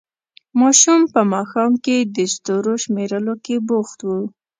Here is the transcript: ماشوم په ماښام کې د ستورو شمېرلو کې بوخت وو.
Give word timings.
ماشوم 0.59 1.01
په 1.13 1.21
ماښام 1.33 1.71
کې 1.85 1.97
د 2.15 2.17
ستورو 2.33 2.73
شمېرلو 2.83 3.33
کې 3.45 3.55
بوخت 3.67 3.99
وو. 4.07 4.21